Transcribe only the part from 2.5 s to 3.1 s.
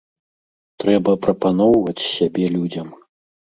людзям.